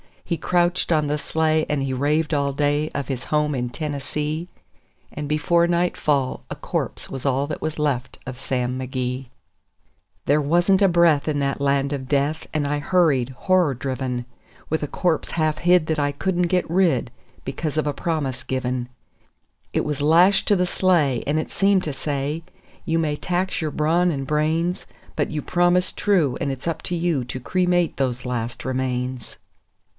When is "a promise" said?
17.85-18.41